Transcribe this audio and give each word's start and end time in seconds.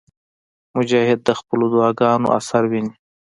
مجاهد 0.75 1.19
د 1.23 1.29
خپلو 1.39 1.65
دعاګانو 1.73 2.27
اثر 2.39 2.63
ویني. 2.71 2.91